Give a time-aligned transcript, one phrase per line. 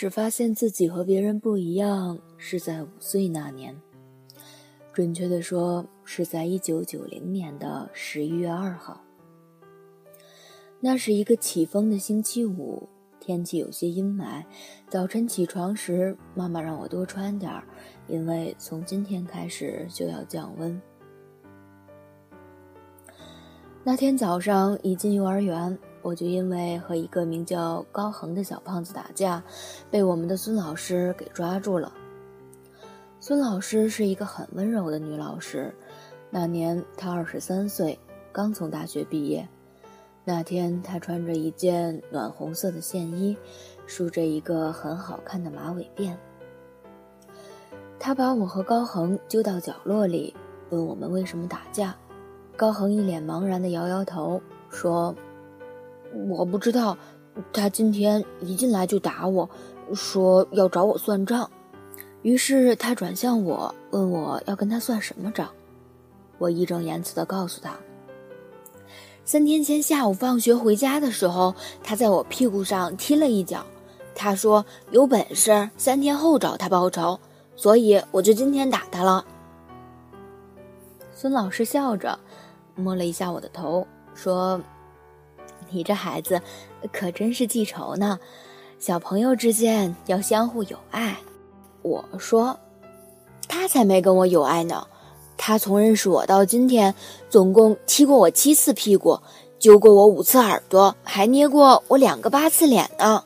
[0.00, 3.78] 始发现自己和别人不一样，是在五岁那年。
[4.94, 8.98] 准确的说，是在一九九零年的十一月二号。
[10.80, 12.88] 那是一个起风的星期五，
[13.20, 14.42] 天气有些阴霾。
[14.88, 17.62] 早晨起床时，妈妈让我多穿点，
[18.08, 20.80] 因为从今天开始就要降温。
[23.84, 25.78] 那天早上一进幼儿园。
[26.02, 29.42] 我就因为和一个名叫高恒的小胖子打架，
[29.90, 31.92] 被我们的孙老师给抓住了。
[33.20, 35.74] 孙老师是一个很温柔的女老师，
[36.30, 37.98] 那年她二十三岁，
[38.32, 39.46] 刚从大学毕业。
[40.24, 43.36] 那天她穿着一件暖红色的线衣，
[43.86, 46.16] 梳着一个很好看的马尾辫。
[47.98, 50.34] 她把我和高恒揪到角落里，
[50.70, 51.94] 问我们为什么打架。
[52.56, 55.14] 高恒一脸茫然地摇摇头，说。
[56.12, 56.96] 我不知道，
[57.52, 59.48] 他今天一进来就打我，
[59.94, 61.50] 说要找我算账。
[62.22, 65.48] 于是他转向我，问我要跟他算什么账。
[66.38, 67.76] 我义正言辞地告诉他：
[69.24, 73.64] 三天前下午放学回家的时候，他在我屁股上踢了一脚。
[74.14, 77.20] 他说有本事三天后找他报仇，
[77.56, 79.24] 所以我就今天打他了。
[81.12, 82.18] 孙老师笑着
[82.74, 84.60] 摸了一下我的头，说。
[85.70, 86.40] 你这孩子
[86.92, 88.18] 可真是记仇呢，
[88.78, 91.16] 小朋友之间要相互友爱。
[91.82, 92.58] 我说，
[93.48, 94.86] 他才没跟我友爱呢。
[95.36, 96.94] 他从认识我到今天，
[97.30, 99.20] 总共踢过我七次屁股，
[99.58, 103.24] 揪过我五次耳朵，还捏过我两个八次脸呢。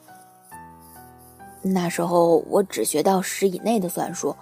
[1.63, 4.37] 那时候我只学到十以内的算术，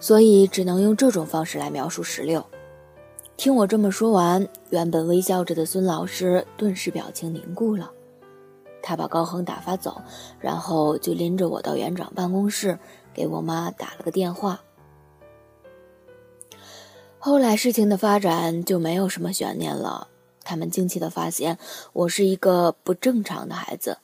[0.00, 2.44] 所以只能用这种方式来描述十六。
[3.36, 7.90] 听我这么说完，原本微笑着的孙老师顿时表情凝固了。
[8.82, 10.00] 他把高恒打发走，
[10.38, 12.78] 然后就拎着我到园长办公室，
[13.12, 14.60] 给我妈打了个电话。
[17.18, 20.08] 后来事情的发展就没有什么悬念了。
[20.42, 21.58] 他们惊奇的发现，
[21.94, 23.98] 我是一个不正常的孩子。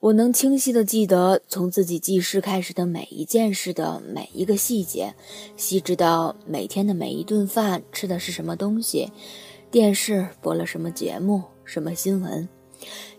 [0.00, 5.14] 我能清晰地记得从自己记事开始的每一件事的每一个细节，
[5.58, 9.12] 细致到每天的每一顿饭吃的是什么东西，
[9.70, 12.48] 电视播了什么节目，什么新闻，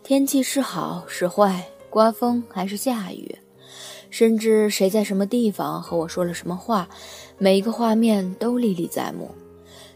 [0.02, 3.38] 天气是好是坏，刮风还是下雨，
[4.10, 6.90] 甚至谁在什么地方和我说了什么话，
[7.38, 9.30] 每一个画面都历历在目。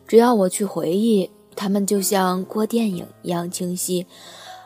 [0.07, 4.05] 只要我去回忆，他们就像过电影一样清晰。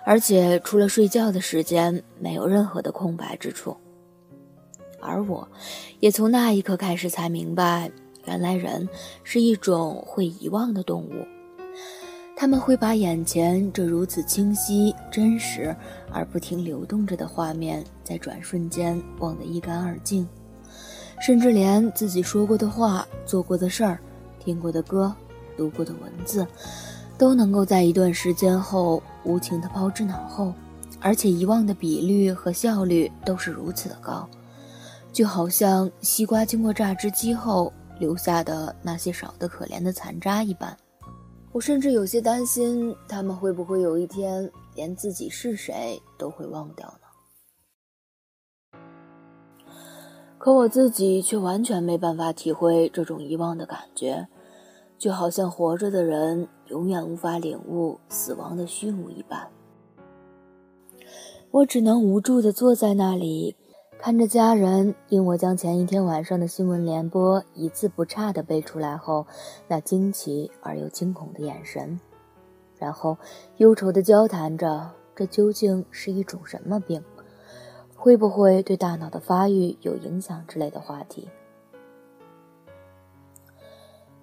[0.10, 3.78] 而且除了睡觉的时间，没有任何的空白之处。
[5.00, 5.48] 而我，
[6.00, 7.92] 也从那一刻开始才明白，
[8.26, 8.90] 原来人
[9.24, 11.28] 是一种会遗忘的动物。
[12.36, 15.76] 他们会把眼前这如此清晰、真实
[16.12, 20.28] 而不停流动着的画面，在转瞬间忘得一干二净，
[21.22, 24.00] 甚至连自己说过的话、做过的事儿、
[24.40, 25.16] 听过的歌、
[25.56, 26.48] 读过的文字。
[27.20, 30.54] 都能够在一段时间后无情的抛之脑后，
[31.02, 34.26] 而且遗忘的比率和效率都是如此的高，
[35.12, 40.76] 就好像西瓜经过榨汁机后留下的那些少得可怜的残渣一般。
[41.52, 48.80] 我甚至有些担心，他们会不会有一天连自己是谁都会忘掉呢？
[50.38, 54.30] 可我自己却完全没办法体会这种遗忘的感觉。
[54.98, 59.48] 就好像活着的人永远无法领悟死亡的虚无一般。
[61.52, 63.56] 我只能无助地坐在那里，
[63.98, 69.26] 看着家人因我将前一天晚上的新闻联播一字不差地背出来后，
[69.68, 72.00] 那惊奇而又惊恐的眼神，
[72.78, 73.18] 然后
[73.58, 77.04] 忧愁地交谈着这究竟是一种什么病，
[77.96, 81.28] 会不会对大脑的发育有影响之类的话题。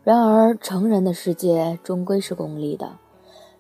[0.07, 2.97] 然而，成人的世界终归是功利的。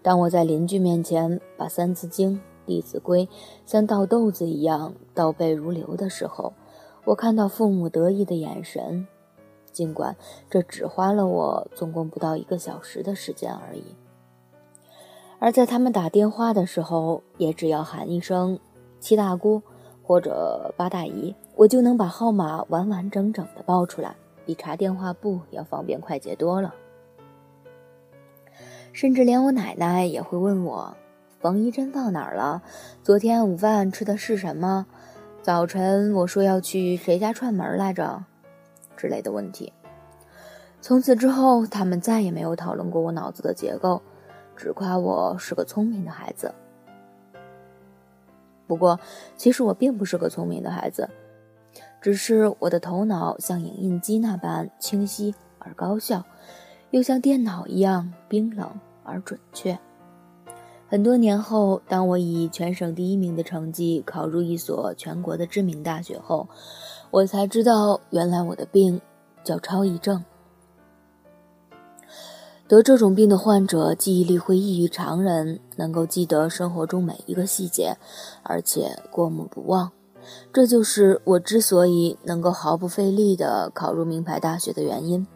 [0.00, 2.34] 当我在邻居面前把《三字经》
[2.64, 3.26] 《弟子规》
[3.66, 6.52] 像倒豆子一样倒背如流的时候，
[7.04, 9.08] 我看到父母得意的眼神。
[9.72, 10.14] 尽管
[10.48, 13.82] 这只花了我总共不到一个小时的时间而已，
[15.40, 18.56] 而在他们打电话的时候，也只要喊一声
[19.00, 19.60] “七大姑”
[20.00, 24.14] 或者“八大姨”，我就能把号码完完整整的报出来。
[24.46, 26.72] 比查电话簿要方便快捷多了，
[28.93, 30.96] 甚至连我奶奶也会问我
[31.40, 32.62] ：“缝衣针放哪儿了？
[33.02, 34.87] 昨天午饭吃的是什么？
[35.43, 38.25] 早晨我说要去谁家串门来着？”
[38.96, 39.72] 之类的问题。
[40.81, 44.00] 从此之后，他们再也没有讨论过我脑子的结构，
[44.56, 46.54] 只夸我是个聪明的孩子。
[48.69, 49.00] 不过，
[49.37, 51.10] 其实我并不是个聪明的孩子。
[52.06, 56.22] 只是我的头脑像影印机那般清晰而高效，
[56.92, 59.76] 又像电脑一样冰冷而准确。
[60.86, 66.48] 很多年后，当我以全省第一名的成绩考入一所全国的知名大学后，
[67.10, 69.00] 我才知道，原来我的病
[69.42, 70.24] 叫超忆症。
[72.68, 77.96] 得这种病的患者记忆力会异于常人，能够记得生活中每一个细节，
[78.44, 79.90] 而且过目不忘。
[80.52, 85.26] 这就是我之所以能够毫不费力地考入名牌大学的原因。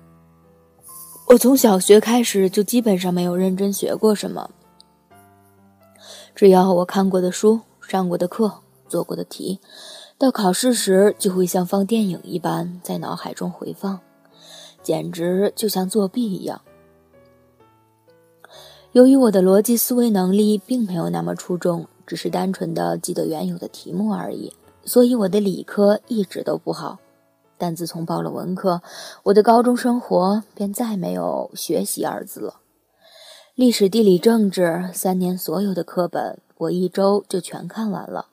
[1.29, 4.51] 我从小学开始就基本上没有认真学过什么，
[6.35, 8.53] 只要我看过的书、上过的课、
[8.89, 9.61] 做过的题，
[10.19, 14.01] 到考试时就会像放电影一般在脑海中回放，
[14.83, 16.63] 简直就像作弊一样。
[18.91, 24.53] 由于我的逻辑思维能力并没有那么出众，只是单纯的记得原有的题目而已。
[24.85, 26.99] 所以我的理科一直都不好，
[27.59, 28.83] 但自从报了文科，
[29.25, 32.61] 我的高中生活便再没有学习二字了。
[33.55, 38.29] 历史、地理、政治三年所有的课本，我一周就全看完了。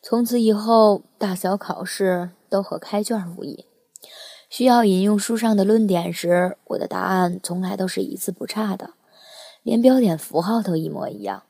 [0.00, 3.66] 从此以后，大小考试都和开卷无异。
[4.48, 8.94] 需要引用书上的论点时，我的答案从来都是一字不差的，
[9.62, 11.42] 连标点符号都一模一样。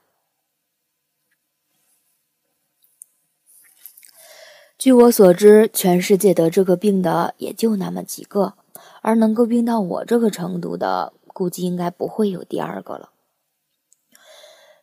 [4.79, 8.55] 据我所知，全世界得这个病的也就那么几个，
[9.03, 13.11] 而能够病到我这个程度的，估计应该不会有第二个了。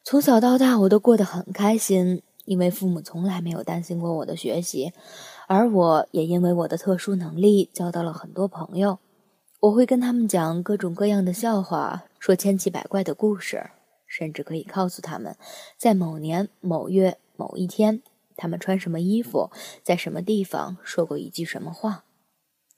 [0.04, 4.92] 从小到大，我都过得很开心，因为父母从来没有担心过我的学习，
[5.48, 9.00] 而我也因为我的特殊能力交到了很多朋友。
[9.62, 13.70] 我会跟他们讲各种各样的笑话，说千奇百怪的故事，
[14.06, 15.38] 甚至可以告诉他们，
[15.78, 18.02] 在某年某月某一天。
[18.36, 19.52] 他们穿什么衣服，
[19.84, 22.06] 在什么地方说过一句什么话，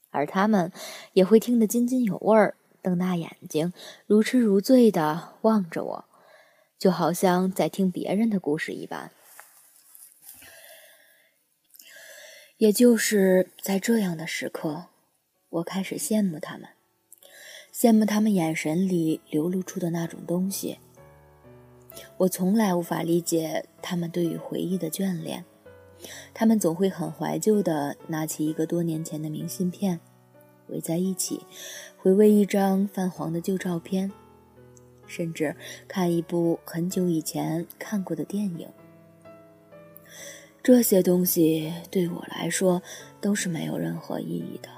[0.09, 0.71] 而他们
[1.13, 3.73] 也会听得津津有味儿，瞪大眼睛，
[4.05, 6.05] 如痴如醉地望着我，
[6.79, 9.11] 就好像在听别人的故事一般。
[12.57, 14.85] 也就是在这样的时刻，
[15.49, 16.69] 我开始羡慕他们，
[17.71, 20.79] 羡慕他们眼神里流露出的那种东西。
[22.17, 25.45] 我从来无法理解他们对于回忆的眷恋，
[26.33, 29.99] 他们总会很怀旧地拿起一个多年前的明信片，
[30.67, 31.41] 围在一起，
[31.97, 34.11] 回味一张泛黄的旧照片，
[35.05, 35.55] 甚至
[35.87, 38.67] 看一部很久以前看过的电影。
[40.61, 42.81] 这些东西对我来说
[43.21, 44.69] 都是没有任何意义的，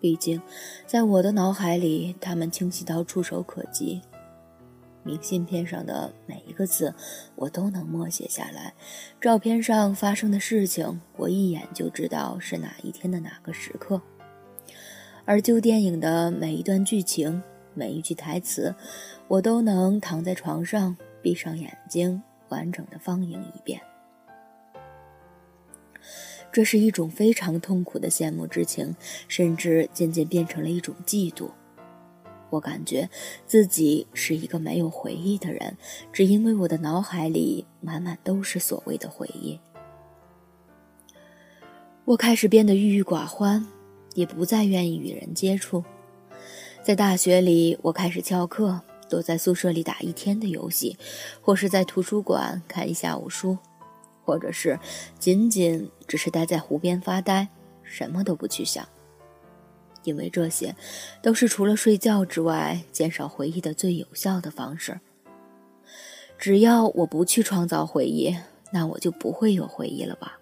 [0.00, 0.42] 毕竟，
[0.86, 4.02] 在我的脑海里，他们清晰到触手可及。
[5.06, 6.92] 明信片上的每一个字，
[7.36, 8.72] 我都能默写下来；
[9.20, 14.02] 照片上发生的事情，我一眼就知道是哪一天的哪个时刻。
[15.24, 17.40] 而旧电影的每一段剧情、
[17.72, 18.74] 每一句台词，
[19.28, 23.80] 我都能躺在床上，闭上眼睛，完整的放映一遍。
[26.52, 28.96] 这是一种非常痛苦的羡慕之情，
[29.28, 31.50] 甚至渐渐变成了一种嫉妒。
[32.50, 33.08] 我感觉
[33.46, 35.76] 自己是一个没有回忆的人，
[36.12, 39.58] 只因为我的脑海里满满都是所谓的回忆。
[42.04, 43.66] 我开始变得郁郁寡欢，
[44.14, 45.84] 也不再愿意与人接触。
[46.82, 50.96] 在大学里，我开始翘课，躲在宿舍里打一天的游戏，
[51.40, 53.58] 或是在图书馆看一下午书，
[54.24, 54.78] 或者是
[55.18, 57.48] 仅仅只是待在湖边发呆，
[57.82, 58.88] 什么都不去想。
[60.06, 60.74] 因为这些，
[61.20, 64.98] 都是除了睡觉之外减少回忆的最有效的方式。
[66.38, 68.34] 只要我不去创造回忆，
[68.70, 70.38] 那我就不会有回忆了吧？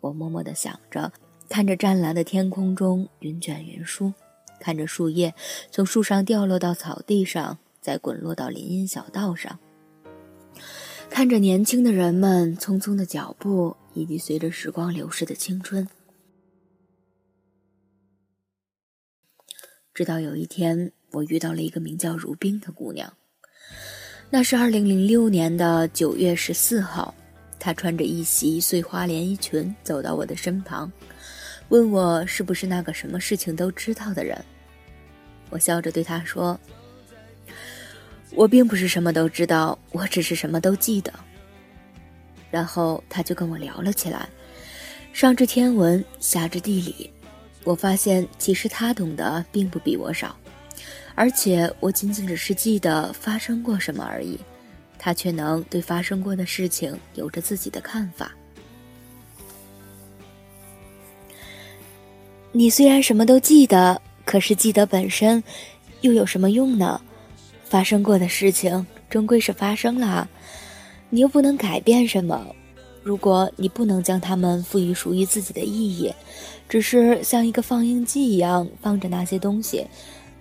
[0.00, 1.10] 我默默地想着，
[1.48, 4.12] 看着湛蓝的天空中云卷云舒，
[4.60, 5.34] 看着树叶
[5.70, 9.58] 从树上掉落到草地上，再滚落到林荫小道上。
[11.08, 15.88] 看着年轻的人们匆匆的脚步，以及随着时光流逝的青春，
[19.94, 23.12] 直到有一天，我遇到了一个名叫如冰的姑娘。
[24.28, 27.14] 那是二零零六年的九月十四号，
[27.60, 30.90] 她穿着一袭碎花连衣裙走到我的身旁，
[31.68, 34.36] 问我是不是那个什么事情都知道的人。
[35.48, 36.58] 我笑着对她说。
[38.34, 41.12] 我并不是什么都知道，我只是什么都记得。
[42.50, 44.28] 然后他就跟我聊了起来，
[45.12, 47.08] 上至天文，下至地理。
[47.64, 50.36] 我发现其实他懂得并不比我少，
[51.14, 54.38] 而且我仅仅只是记得发生过什么而已，
[54.98, 58.32] 他却能对发生过的事情有着自己的看法。
[62.52, 65.42] 你虽然什么都记得，可是记得本身
[66.02, 67.00] 又有什么用呢？
[67.64, 70.28] 发生过的事情终归是发生了，
[71.10, 72.54] 你又不能改变什么。
[73.04, 76.10] 如果你不能将它们赋予属于自己的意义，
[76.70, 79.86] 只是像一个放映机一样放着那些东西，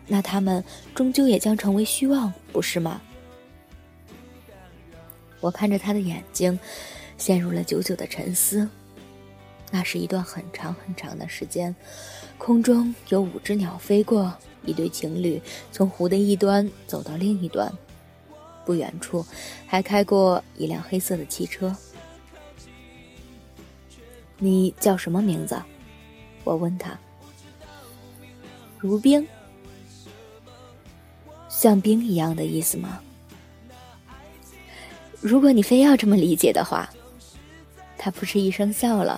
[0.08, 0.64] 那它们
[0.96, 3.02] 终究也将成为虚妄，不是吗？
[5.42, 6.58] 我看着他的眼睛，
[7.18, 8.68] 陷入了久久的沉思。
[9.70, 11.76] 那是一段很长很长的时间，
[12.38, 14.34] 空中有五只鸟飞过。
[14.66, 15.42] 一对情侣
[15.74, 17.70] 从湖的一端走到另一端，
[18.66, 19.26] 不远处
[19.68, 21.76] 还开过一辆黑色的汽车。
[24.44, 25.58] 你叫什么名字？
[26.44, 27.00] 我问他。
[28.78, 29.26] 如冰，
[31.48, 33.00] 像冰一样的意思吗？
[35.22, 36.90] 如果你非要这么理解的话，
[37.98, 39.18] 他扑哧一声笑了，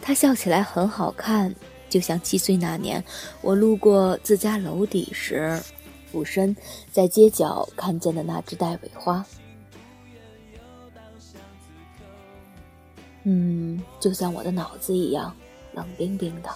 [0.00, 1.54] 他笑起来很好看。
[1.90, 3.04] 就像七岁那年，
[3.42, 5.62] 我路过自家楼底时，
[6.10, 6.56] 俯身
[6.90, 9.22] 在街角看见的那只带尾花。
[13.24, 15.34] 嗯，就像我的脑子一样，
[15.72, 16.50] 冷冰冰的。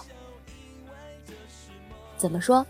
[2.17, 2.65] 怎么说？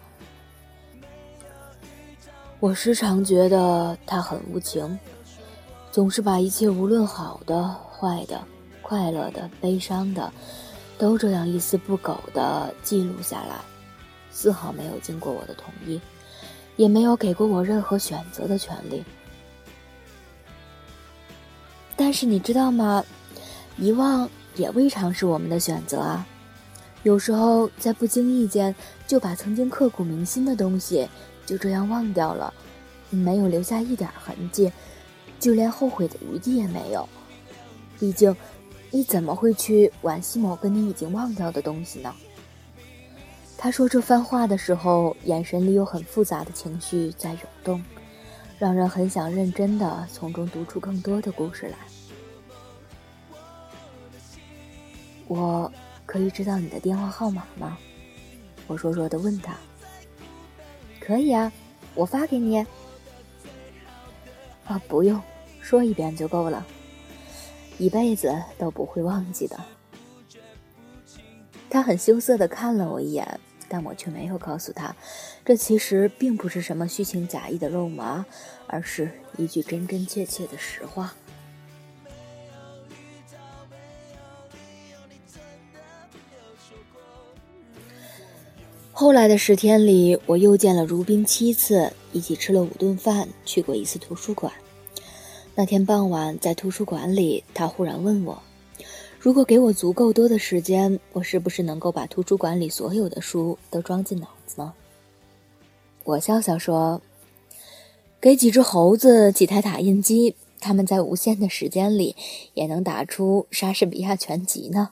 [2.60, 5.00] 我时常觉得他很无情，
[5.91, 8.41] 总是把一切无论好的、坏的、
[8.82, 10.32] 快乐的、悲伤的。
[10.98, 13.56] 都这样一丝不苟的记录下来，
[14.32, 16.01] 丝毫没有经过我的同意，
[16.75, 19.01] 也没有给过我任何选择的权利。
[21.96, 23.01] 但是你知道吗？
[23.79, 26.27] 遗忘也未尝是我们的选择啊！
[27.03, 28.75] 有时候在不经意间
[29.07, 31.07] 就把曾经刻骨铭心的东西
[31.45, 32.53] 就这样忘掉了，
[33.09, 34.71] 没有留下一点痕迹，
[35.39, 37.07] 就连后悔的余地也没有。
[38.00, 38.36] 毕竟。
[38.91, 42.12] 你怎么会去惋惜某个你已经忘掉的东西呢？
[43.55, 47.83] 他说这番话的时候，眼神里有很复杂的情绪在涌动，
[48.57, 51.77] 让人很想认真的从中读出更多的故事来。
[55.29, 55.71] 我
[56.07, 57.77] 可以知道你的电话号码吗？
[58.65, 59.55] 我弱弱的问他。
[61.00, 61.51] 可以啊，
[61.93, 62.57] 我发给你。
[64.65, 65.21] 啊，不用，
[65.62, 66.65] 说一遍就够了。
[67.77, 69.57] 一辈子都不会忘记的。
[71.69, 74.95] 他很羞涩的看了我一眼，但我却没有告诉他，
[75.45, 78.25] 这其实并不是什么虚情假意的肉麻，
[78.65, 81.13] 而是一句真真切切的实话。
[89.00, 94.51] 后来的十天里，我又见了如冰七次，一起吃了五顿饭，去过一次图书馆。
[95.56, 98.44] 那天傍晚，在图书馆里，他忽然问我
[99.18, 104.74] ：“如果给我足够多的时间，我是不是能够把图书馆里所有的书都装进脑子呢？”
[106.03, 107.01] 我笑笑说
[108.20, 112.18] ：“给几只猴子几台打印机，他们在无限的时间里
[112.53, 114.89] 也能打出莎士比亚全集呢。”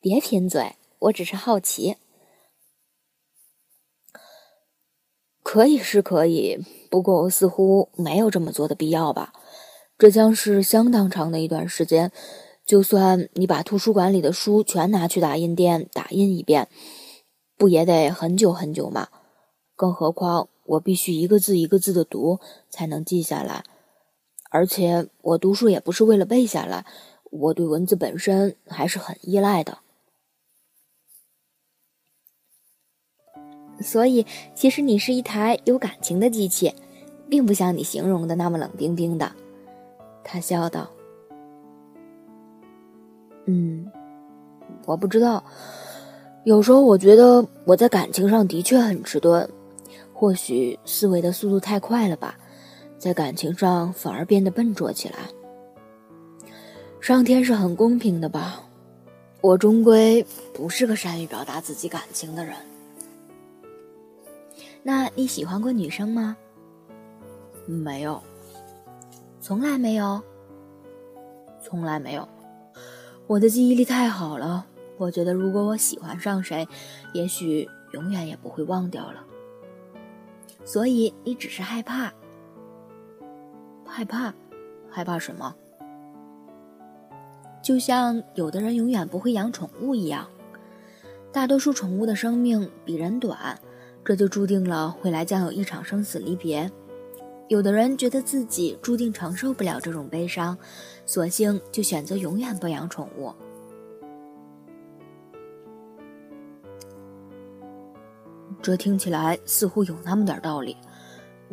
[0.00, 1.96] 别贫嘴，我只是好奇。
[5.46, 6.58] 可以是可以。
[6.90, 9.32] 不过我似乎没有这么做的必要吧？
[9.96, 12.10] 这将是相当长的一段时间。
[12.66, 16.66] 就算你把图书馆里的书全拿去打印店打印一遍，
[17.56, 19.06] 不也得很久很久吗？
[19.76, 23.62] 更何况我必须一个字一个字的读才能记下来，
[24.50, 26.84] 而且我读书也不是为了背下来，
[27.30, 29.78] 我对文字本身还是很依赖的。
[33.80, 36.72] 所以，其实你是一台有感情的机器，
[37.28, 39.30] 并不像你形容的那么冷冰冰的。
[40.24, 40.88] 他笑道
[43.46, 43.90] ：“嗯，
[44.86, 45.44] 我不知道。
[46.44, 49.48] 有时候我觉得我在感情上的确很迟钝，
[50.12, 52.38] 或许思维的速度太快了吧，
[52.98, 55.16] 在感情上反而变得笨拙起来。
[57.00, 58.62] 上天是很公平的吧？
[59.40, 62.54] 我终归不是个善于表达自己感情的人。”
[64.86, 66.36] 那你喜欢过女生吗？
[67.66, 68.22] 没有，
[69.40, 70.22] 从来没有，
[71.60, 72.28] 从来没有。
[73.26, 74.64] 我的记忆力太好了，
[74.96, 76.68] 我觉得如果我喜欢上谁，
[77.12, 79.24] 也许永远也不会忘掉了。
[80.64, 82.12] 所以你只是害怕，
[83.84, 84.32] 害怕，
[84.88, 85.52] 害怕什么？
[87.60, 90.28] 就像有的人永远不会养宠物一样，
[91.32, 93.58] 大多数宠物的生命比人短。
[94.06, 96.70] 这就注定了未来将有一场生死离别。
[97.48, 100.56] 有的人觉得自己注定承受不了这种悲伤，
[101.04, 103.34] 索性就选择永远不养宠物。
[108.62, 110.76] 这听起来似乎有那么点道理，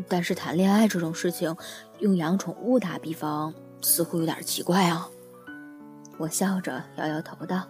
[0.08, 1.56] 但是谈恋爱这种事情，
[2.00, 5.10] 用养宠物打比方，似乎有点奇怪啊。
[6.20, 7.68] 我笑着摇摇头道。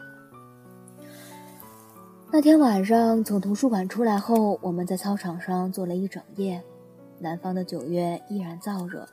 [2.35, 6.63] 那天晚上从图书馆出来后，我们在操场上坐了一整夜。
[7.19, 9.07] 南方的九月依然燥热，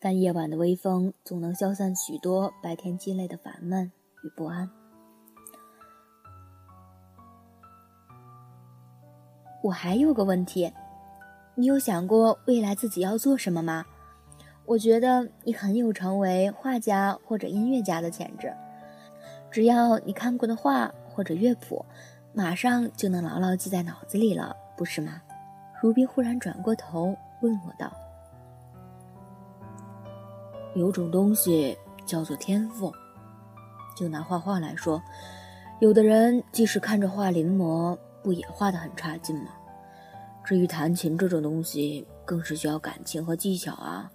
[0.00, 4.70] 但夜晚的微风总能消散许多白天积累的烦闷与不安。
[9.62, 10.72] 我还有个问题，
[11.54, 13.84] 你有想过未来自己要做什么吗？
[14.64, 18.56] 我觉得你很有成为画家或者音乐家的潜质，
[19.50, 20.90] 只要你看过的画。
[21.14, 21.84] 或者乐谱，
[22.32, 25.22] 马上就能牢牢记在脑子里了，不是吗？
[25.80, 27.92] 如冰忽然转过头问我道
[30.74, 32.92] ：“有种东西叫做天赋。
[33.96, 35.00] 就拿画画来说，
[35.80, 39.50] 有的人即使看着画临摹，不也画得很差劲吗？
[40.42, 44.10] 至于弹琴这种东西，更是需要感情和技巧啊，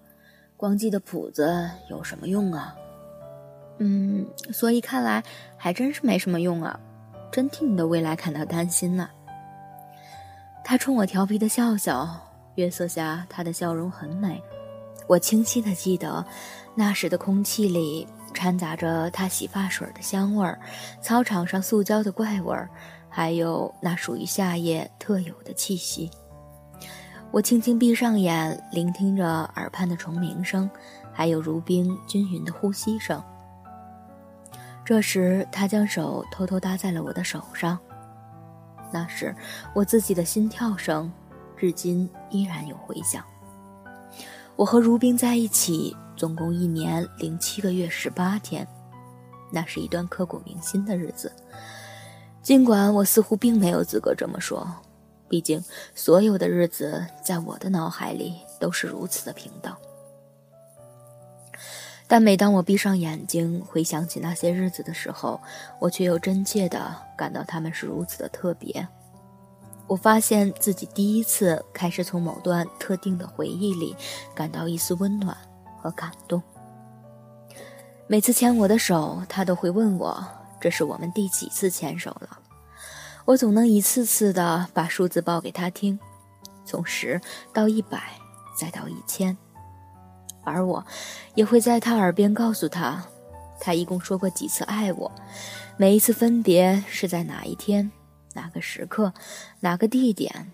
[0.58, 2.76] 光记得谱子有什么用啊？
[3.78, 5.24] 嗯，所以看来
[5.56, 6.80] 还真是没什么用啊。”
[7.32, 9.10] 真替你的未来感到担心呢。
[10.63, 12.10] 他冲我调皮的笑笑，
[12.56, 14.42] 月色下他的笑容很美。
[15.08, 16.24] 我清晰的记得，
[16.76, 20.60] 那时的空气里掺杂着他洗发水的香味儿，
[21.02, 22.70] 操场上塑胶的怪味儿，
[23.10, 26.12] 还有那属于夏夜特有的气息。
[27.32, 30.70] 我轻轻闭上眼，聆听着耳畔的虫鸣声，
[31.12, 33.20] 还有如冰均匀的呼吸声。
[34.89, 37.78] 这时，他将手偷偷搭在了我的手上。
[38.91, 39.36] 那时，
[39.75, 41.13] 我自己的心跳声，
[41.56, 43.23] 至今依然有回响。
[44.56, 48.67] 我和如冰在一起，总共一年零七个月十八天，
[49.52, 51.32] 那是一段刻骨铭心的日子。
[52.41, 54.67] 尽管我似乎并没有资格这么说，
[55.28, 59.71] 毕竟所有的日子在我的脑海里都是如此的平等。
[62.10, 65.39] 但每当我闭上眼睛，回想起那些日子的时候，
[65.80, 68.88] 我却又真切地感到他们是如此的特别。
[69.86, 73.95] 我发现自己第一次开始从某段特定的回忆里
[74.34, 75.38] 感到一丝温暖
[75.80, 76.41] 和感动。
[78.08, 80.26] 每次牵我的手，他都会问我
[80.60, 82.39] 这是我们第几次牵手了。
[83.26, 86.00] 我总能一次次地把数字报给他听，
[86.65, 87.22] 从十
[87.54, 88.02] 到一百，
[88.60, 89.38] 再到一千。
[90.50, 90.86] 而我，
[91.36, 93.06] 也会在他耳边告诉他，
[93.60, 95.12] 他一共说过几次爱我，
[95.78, 97.92] 每一次分别是在哪一天、
[98.34, 99.14] 哪个时刻、
[99.60, 100.52] 哪个地点，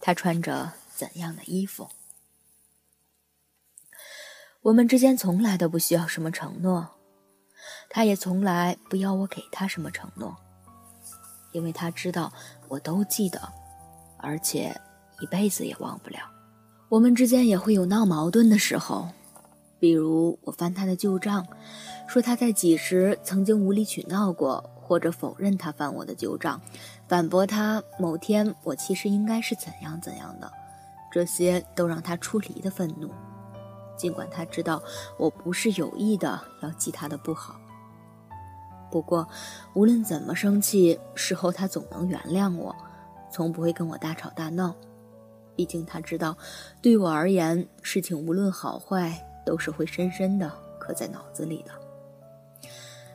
[0.00, 1.88] 他穿着怎样的衣服。
[4.62, 6.88] 我们之间从来都不需要什么承诺，
[7.90, 10.34] 他也从来不要我给他什么承诺，
[11.52, 12.32] 因为他知道
[12.68, 13.40] 我都记得，
[14.16, 14.74] 而且
[15.20, 16.18] 一辈子也忘不了。
[16.88, 19.08] 我们之间也会有闹矛盾的时候。
[19.84, 21.46] 比如，我翻他的旧账，
[22.06, 26.58] 说他在几时曾经无理取闹过，或者否认他翻我的旧账，
[27.06, 30.50] 反驳他某天我其实应该是怎样怎样的，
[31.12, 33.10] 这些都让他出离的愤怒。
[33.94, 34.82] 尽管他知道
[35.18, 37.60] 我不是有意的要记他的不好，
[38.90, 39.28] 不过
[39.74, 42.74] 无论怎么生气，事后他总能原谅我，
[43.30, 44.74] 从不会跟我大吵大闹。
[45.54, 46.38] 毕竟他知道，
[46.80, 49.22] 对我而言，事情无论好坏。
[49.44, 51.70] 都是会深深的刻在脑子里的。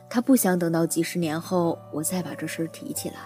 [0.08, 3.16] 他不想等到几十年后我再把这事提起来，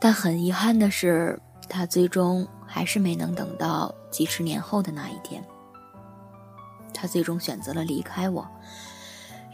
[0.00, 5.42] 但很遗憾的是，他最终还是没能等到几十年后的那一天。
[6.92, 8.46] 他最终选择了离开我，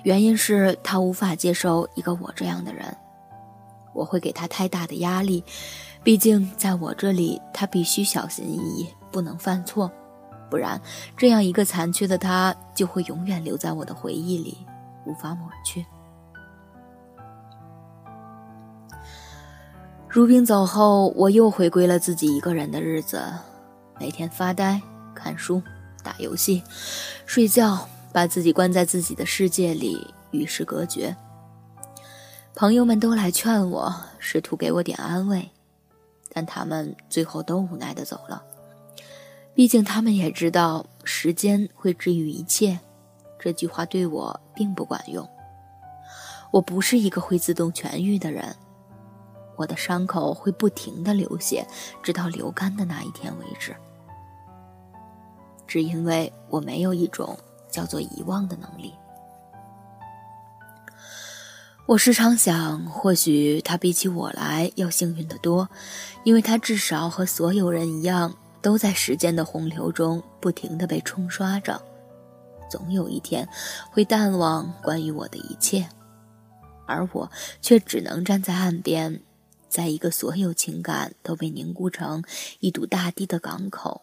[0.05, 2.97] 原因是他无法接受一个我这样的人。
[3.95, 5.43] 我会给他太大的压力，
[6.03, 9.91] 毕竟在我这里，他必须小心翼翼，不能犯错，
[10.51, 10.81] 不然
[11.17, 14.59] 这样一个残缺的他就会永远留在我的回忆里，
[15.05, 15.85] 无法抹去。
[20.09, 23.23] 如冰走后，我又回归了自己一个人的日子，
[24.01, 24.81] 每天发呆、
[25.15, 25.63] 看书、
[26.03, 26.63] 打游戏、
[27.27, 31.15] 睡觉，把自己关在自己的世界里，与世隔绝。
[32.55, 35.49] 朋友们都来劝我，试图给我点安慰，
[36.33, 38.43] 但他们最后都无奈的走了。
[39.59, 42.79] 毕竟他们也知道时间会治愈一切，
[43.41, 45.29] 这句话对我并不管用。
[46.53, 48.55] 我不是一个会自动痊愈的人，
[49.57, 51.67] 我的伤口会不停的流血，
[52.05, 53.75] 直到流干的那一天为止。
[55.67, 57.37] 只因为我没有一种
[57.69, 58.95] 叫做遗忘的能力。
[61.85, 65.69] 我时常想，或许他比起我来要幸运得多，
[66.23, 71.81] 因为他至少和所有人一样，都在时间的洪流中不停地被冲刷着，
[72.71, 73.49] 总有一天
[73.91, 75.89] 会淡忘关于我的一切，
[76.87, 79.23] 而我却只能站在岸边，
[79.69, 82.25] 在一个所有情感都被凝固成
[82.61, 84.03] 一堵大堤的港口，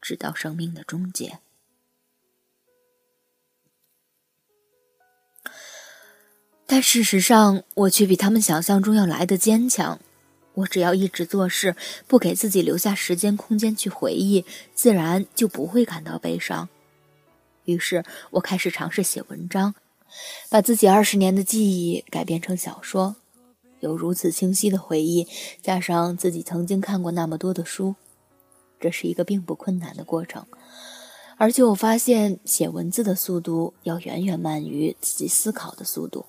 [0.00, 1.38] 直到生命的终结。
[6.66, 10.00] 但事实上，我却比他们想象中要来的坚强。
[10.56, 16.68] 我只要一直做事，不给自己留下时间空间去回忆，自然就不会感到悲伤。
[17.64, 19.74] 于是我开始尝试写文章，
[20.48, 23.16] 把自己二十年的记忆改编成小说。
[23.80, 25.26] 有如此清晰的回忆，
[25.60, 27.94] 加上自己曾经看过那么多的书，
[28.80, 30.46] 这是一个并不困难的过程。
[31.36, 36.24] 而且我发现，写文字的速度要远远慢于自己思考的速度。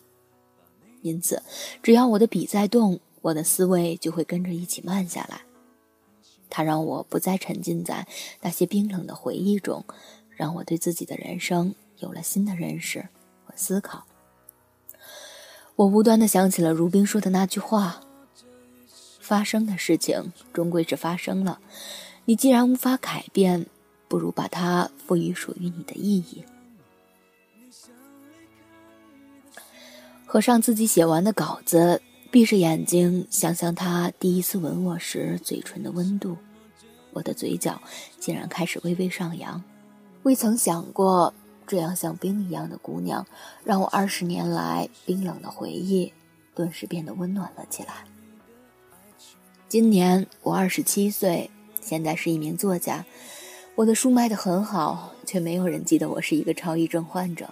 [1.01, 1.41] 因此，
[1.81, 5.41] 只要我的笔在动，我的思维就会跟着一起慢下来。
[6.49, 8.07] 它让我不再沉浸在
[8.41, 9.83] 那些冰冷的回忆中，
[10.29, 13.09] 让我对自己的人生有了新的认识
[13.45, 14.05] 和思考。
[15.75, 17.99] 我无端的想起了如冰说的那句话
[19.19, 21.59] ：“发生的事情终归是发生了，
[22.23, 23.65] 你既然无法改变，
[24.07, 26.45] 不如把它赋予属于你的意义。”
[30.25, 32.01] 合上自己写完的稿子，
[32.37, 36.37] 闭着眼睛想象他第一次吻我时嘴唇的温度，
[37.11, 37.81] 我的嘴角
[38.19, 39.63] 竟然开始微微上扬。
[40.21, 41.33] 未曾想过，
[41.65, 43.25] 这样像冰一样的姑娘，
[43.63, 46.13] 让我二十年来冰冷的回忆
[46.53, 48.03] 顿时变得温暖了起来。
[49.67, 51.49] 今年我二十七岁，
[51.81, 53.03] 现在是一名作家，
[53.73, 57.49] 我的书卖得很好，却没有人记得我是一个超忆症患者。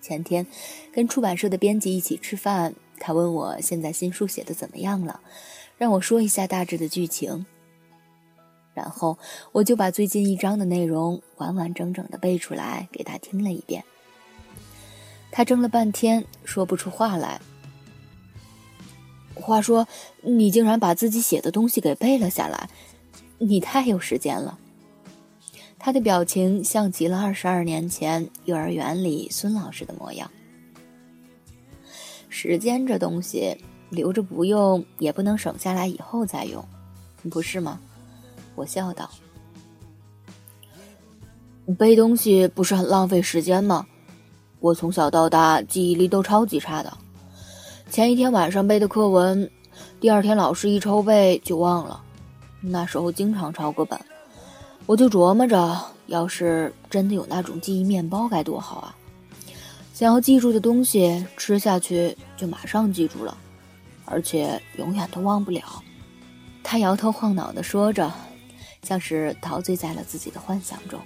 [0.00, 0.44] 前天，
[0.92, 5.20] 跟出版社的编辑一起吃饭，他问我现在新书写的怎么样了，
[5.76, 7.46] 让我说一下大致的剧情。
[8.74, 9.18] 然后
[9.52, 13.82] 我就把最近一章的内容完完整整的背出来给他听了一遍。
[15.32, 17.40] 他怔了半天，说不出话来。
[19.34, 19.86] 话说，
[20.22, 22.70] 你竟然把自己写的东西给背了下来，
[23.38, 24.58] 你太有时间了。
[25.78, 30.30] 他的表情像极了二十二年前幼儿园里孙老师的模样。
[32.28, 33.56] 时间这东西，
[33.90, 36.64] 留着不用，也不能省下来以后再用，
[37.30, 37.80] 不是吗？
[38.54, 39.10] 我笑道。
[41.78, 43.86] 背东西不是很浪费时间吗？
[44.60, 46.96] 我从小到大记忆力都超级差的，
[47.90, 49.50] 前一天晚上背的课文，
[50.00, 52.02] 第二天老师一抽背就忘了，
[52.60, 53.98] 那时候经常抄个本。
[54.86, 58.96] 我就琢磨着，要是真的有那种记忆面包该多好啊！
[59.98, 63.36] 想要记住的东西，吃下去就马上记住了，
[64.04, 65.82] 而且永远都忘不了。
[66.62, 68.08] 他摇头晃脑地说着，
[68.84, 71.00] 像是陶醉在了自己的幻想中。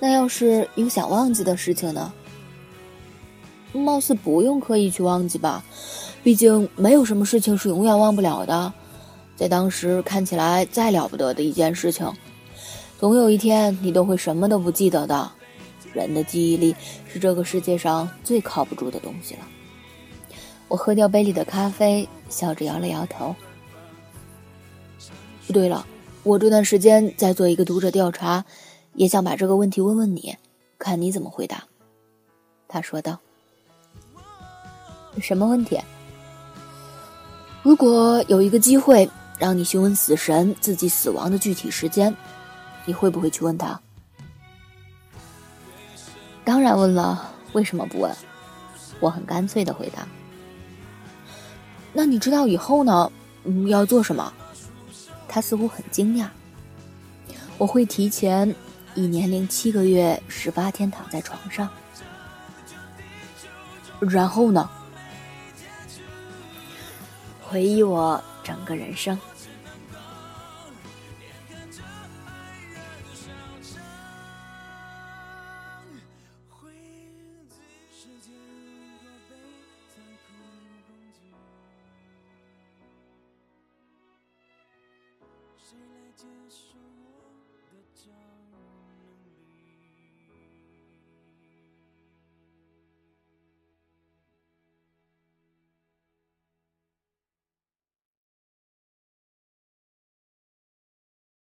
[0.00, 2.10] 那要是有想忘记的事情呢？
[3.74, 5.62] 貌似不用刻意去忘记吧，
[6.22, 8.72] 毕竟没有什么事情是永远忘不了的。
[9.36, 12.10] 在当时看起来再了不得的一件事情。
[12.98, 15.32] 总有一天，你都会什么都不记得的。
[16.02, 16.74] 人的记忆力
[17.06, 19.40] 是这个世界上最靠不住的东西了。
[20.68, 23.34] 我喝掉杯里的咖啡，笑着摇了摇头。
[25.52, 25.86] 对了，
[26.24, 28.44] 我这段时间在做一个读者调查，
[28.94, 30.36] 也想把这个问题问问你，
[30.78, 31.64] 看你怎么回答。”
[32.68, 33.18] 他说道。
[35.22, 35.80] “什么问题？
[37.62, 39.08] 如果有一个机会
[39.38, 42.14] 让你询问死神自己死亡的具体时间，
[42.84, 43.80] 你会不会去问他
[46.48, 48.16] ？”“当然问了，为什么不问？”
[49.00, 50.08] 我很干脆的回答。
[51.92, 53.12] “那你知道以后呢？
[53.44, 54.32] 嗯，要做什么？”
[55.28, 56.26] 他似乎很惊讶。
[57.58, 58.54] 我会提前
[58.94, 61.68] 一年零七个月十八天躺在床上，
[64.00, 64.70] 然后呢？
[67.46, 69.18] 回忆我整个人生。